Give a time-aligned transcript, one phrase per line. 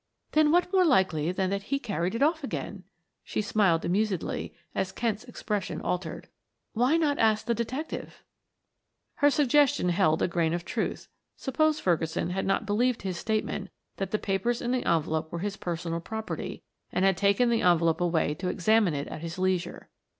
[0.31, 2.85] "Then what more likely than that he carried it off again?"
[3.23, 6.27] She smiled amusedly as Kent's expression altered.
[6.73, 8.23] "Why not ask the detective?"
[9.17, 11.07] Her suggestion held a grain of truth.
[11.37, 15.55] Suppose Ferguson had not believed his statement that the papers in the envelope were his
[15.55, 19.87] personal property and had taken the envelope away to examine it at his leisure?